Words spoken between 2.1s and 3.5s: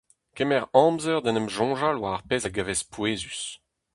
ar pezh a gavez pouezus.